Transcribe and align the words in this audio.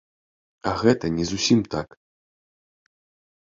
А 0.71 0.71
гэта 0.81 1.11
не 1.17 1.25
зусім 1.33 1.61
так. 1.75 1.87